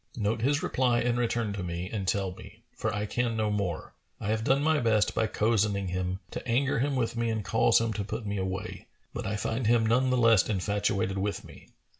[0.17, 3.93] Note his reply and return to me and tell me; for I can no more:
[4.19, 7.79] I have done my best, by cozening him, to anger him with me and cause
[7.79, 11.69] him to put me away, but I find him none the less infatuated with me.